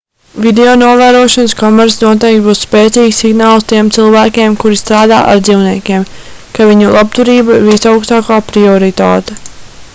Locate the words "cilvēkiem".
3.97-4.57